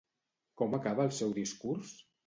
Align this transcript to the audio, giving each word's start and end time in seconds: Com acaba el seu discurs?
Com 0.61 0.73
acaba 0.79 1.07
el 1.11 1.15
seu 1.21 1.39
discurs? 1.39 1.97